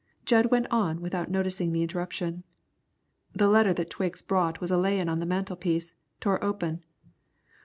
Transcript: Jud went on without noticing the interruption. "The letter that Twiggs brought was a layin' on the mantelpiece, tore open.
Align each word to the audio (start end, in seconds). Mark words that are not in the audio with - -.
Jud 0.25 0.47
went 0.49 0.65
on 0.71 0.99
without 0.99 1.29
noticing 1.29 1.73
the 1.73 1.83
interruption. 1.83 2.43
"The 3.33 3.47
letter 3.47 3.71
that 3.75 3.91
Twiggs 3.91 4.23
brought 4.23 4.59
was 4.59 4.71
a 4.71 4.77
layin' 4.79 5.07
on 5.07 5.19
the 5.19 5.27
mantelpiece, 5.27 5.93
tore 6.19 6.43
open. 6.43 6.83